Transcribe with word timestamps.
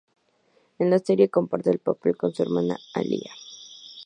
En 0.79 0.89
la 0.89 0.97
serie 0.97 1.29
comparte 1.29 1.69
el 1.69 1.77
papel 1.77 2.17
con 2.17 2.33
su 2.33 2.41
hermana 2.41 2.75
Alia. 2.95 3.29